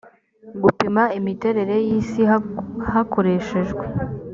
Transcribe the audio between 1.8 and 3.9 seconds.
y isi hakoreshejwe